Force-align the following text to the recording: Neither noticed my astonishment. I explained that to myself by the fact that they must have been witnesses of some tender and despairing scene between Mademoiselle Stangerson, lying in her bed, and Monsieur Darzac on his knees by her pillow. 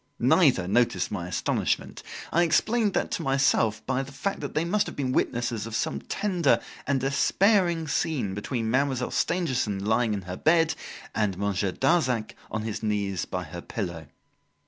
Neither 0.17 0.67
noticed 0.67 1.11
my 1.11 1.27
astonishment. 1.27 2.01
I 2.31 2.41
explained 2.41 2.95
that 2.95 3.11
to 3.11 3.21
myself 3.21 3.85
by 3.85 4.01
the 4.01 4.11
fact 4.11 4.39
that 4.39 4.55
they 4.55 4.65
must 4.65 4.87
have 4.87 4.95
been 4.95 5.11
witnesses 5.11 5.67
of 5.67 5.75
some 5.75 6.01
tender 6.01 6.59
and 6.87 6.99
despairing 7.01 7.87
scene 7.87 8.33
between 8.33 8.71
Mademoiselle 8.71 9.11
Stangerson, 9.11 9.85
lying 9.85 10.15
in 10.15 10.23
her 10.23 10.37
bed, 10.37 10.73
and 11.13 11.37
Monsieur 11.37 11.71
Darzac 11.71 12.33
on 12.49 12.63
his 12.63 12.81
knees 12.81 13.25
by 13.25 13.43
her 13.43 13.61
pillow. 13.61 14.07